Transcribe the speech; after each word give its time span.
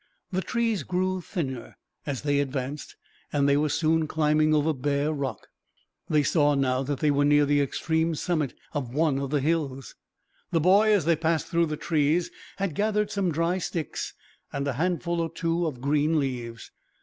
The 0.31 0.41
trees 0.41 0.81
grew 0.81 1.21
thinner 1.21 1.77
as 2.07 2.23
they 2.23 2.39
advanced, 2.39 2.95
and 3.31 3.47
they 3.47 3.55
were 3.55 3.69
soon 3.69 4.07
climbing 4.07 4.51
over 4.51 4.73
bare 4.73 5.13
rock. 5.13 5.49
They 6.09 6.23
saw 6.23 6.55
now 6.55 6.81
that 6.81 7.01
they 7.01 7.11
were 7.11 7.23
near 7.23 7.45
the 7.45 7.61
extreme 7.61 8.15
summit 8.15 8.55
of 8.73 8.95
one 8.95 9.19
of 9.19 9.29
the 9.29 9.41
hills. 9.41 9.93
The 10.51 10.59
boy, 10.59 10.91
as 10.91 11.05
they 11.05 11.15
passed 11.15 11.45
through 11.49 11.67
the 11.67 11.77
trees, 11.77 12.31
had 12.57 12.73
gathered 12.73 13.11
some 13.11 13.31
dry 13.31 13.59
sticks, 13.59 14.15
and 14.51 14.67
a 14.67 14.73
handful 14.73 15.21
or 15.21 15.29
two 15.31 15.67
of 15.67 15.81
green 15.81 16.19
leaves. 16.19 16.71